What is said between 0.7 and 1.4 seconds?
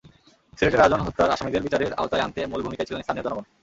রাজন হত্যার